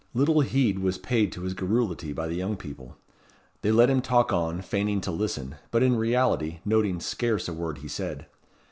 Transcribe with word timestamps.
Little 0.15 0.41
heed 0.41 0.79
was 0.79 0.97
paid 0.97 1.31
to 1.33 1.41
his 1.43 1.53
garrulity 1.53 2.11
by 2.11 2.27
the 2.27 2.33
young 2.33 2.57
couple. 2.57 2.97
They 3.61 3.69
let 3.71 3.87
him 3.87 4.01
talk 4.01 4.33
on, 4.33 4.63
feigning 4.63 4.99
to 5.01 5.11
listen, 5.11 5.57
but 5.69 5.83
in 5.83 5.95
reality 5.95 6.57
noting 6.65 6.99
scarce 6.99 7.47
a 7.47 7.53
word 7.53 7.77
he 7.77 7.87
said. 7.87 8.25